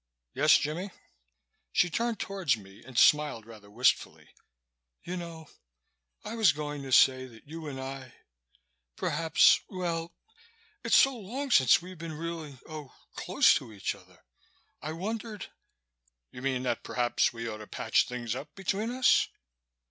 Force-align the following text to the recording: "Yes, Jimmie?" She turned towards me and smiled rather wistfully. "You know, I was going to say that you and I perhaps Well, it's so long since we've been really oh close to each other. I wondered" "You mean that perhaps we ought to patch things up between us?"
"Yes, 0.33 0.57
Jimmie?" 0.57 0.89
She 1.71 1.87
turned 1.91 2.19
towards 2.19 2.57
me 2.57 2.83
and 2.83 2.97
smiled 2.97 3.45
rather 3.45 3.69
wistfully. 3.69 4.29
"You 5.03 5.15
know, 5.15 5.47
I 6.25 6.33
was 6.33 6.53
going 6.53 6.81
to 6.81 6.91
say 6.91 7.27
that 7.27 7.47
you 7.47 7.67
and 7.67 7.79
I 7.79 8.15
perhaps 8.95 9.59
Well, 9.69 10.11
it's 10.83 10.95
so 10.95 11.15
long 11.15 11.51
since 11.51 11.83
we've 11.83 11.99
been 11.99 12.13
really 12.13 12.57
oh 12.67 12.95
close 13.13 13.53
to 13.57 13.71
each 13.71 13.93
other. 13.93 14.23
I 14.81 14.93
wondered" 14.93 15.51
"You 16.31 16.41
mean 16.41 16.63
that 16.63 16.81
perhaps 16.81 17.31
we 17.31 17.47
ought 17.47 17.57
to 17.57 17.67
patch 17.67 18.07
things 18.07 18.33
up 18.33 18.55
between 18.55 18.89
us?" 18.89 19.27